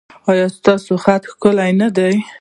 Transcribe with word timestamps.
ایا 0.31 0.47
ستاسو 0.57 0.93
خط 1.03 1.23
ښکلی 1.31 1.71
نه 1.81 1.87
دی؟ 1.95 2.13